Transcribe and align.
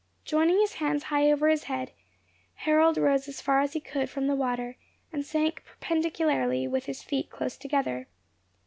Joining 0.25 0.59
his 0.59 0.73
hands 0.81 1.03
high 1.03 1.31
over 1.31 1.47
his 1.47 1.65
head, 1.65 1.91
Harold 2.55 2.97
rose 2.97 3.27
as 3.27 3.39
far 3.39 3.61
as 3.61 3.73
he 3.73 3.79
could 3.79 4.09
from 4.09 4.25
the 4.25 4.33
water, 4.35 4.75
and 5.13 5.23
sank 5.23 5.63
perpendicularly 5.63 6.67
with 6.67 6.85
his 6.87 7.03
feet 7.03 7.29
close 7.29 7.55
together. 7.55 8.07